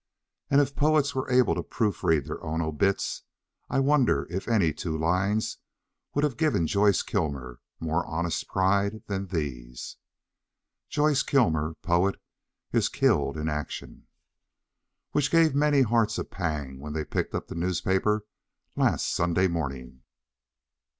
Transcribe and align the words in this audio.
And 0.49 0.59
if 0.59 0.75
poets 0.75 1.13
were 1.13 1.29
able 1.29 1.53
to 1.53 1.61
proofread 1.61 2.25
their 2.25 2.43
own 2.43 2.59
obits, 2.59 3.21
I 3.69 3.79
wonder 3.79 4.25
if 4.31 4.47
any 4.47 4.73
two 4.73 4.97
lines 4.97 5.59
would 6.15 6.23
have 6.23 6.37
given 6.37 6.65
Joyce 6.65 7.03
Kilmer 7.03 7.59
more 7.79 8.03
honest 8.07 8.47
pride 8.47 9.03
than 9.05 9.27
these: 9.27 9.97
JOYCE 10.89 11.21
KILMER, 11.21 11.75
POET, 11.83 12.19
IS 12.71 12.89
KILLED 12.89 13.37
IN 13.37 13.47
ACTION 13.47 14.07
which 15.11 15.29
gave 15.29 15.53
many 15.53 15.81
hearts 15.83 16.17
a 16.17 16.23
pang 16.23 16.79
when 16.79 16.93
they 16.93 17.05
picked 17.05 17.35
up 17.35 17.47
the 17.47 17.53
newspaper 17.53 18.25
last 18.75 19.05
Sunday 19.05 19.47
morning. 19.47 20.01